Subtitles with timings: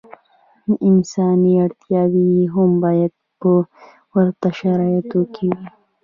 [0.87, 3.51] انساني اړتیاوې یې هم باید په
[4.15, 5.67] ورته شرایطو کې وي.